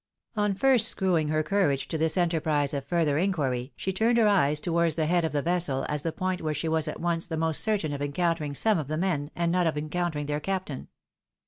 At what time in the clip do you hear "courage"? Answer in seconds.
1.43-1.87